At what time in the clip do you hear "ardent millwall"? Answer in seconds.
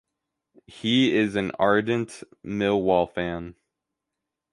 1.59-3.07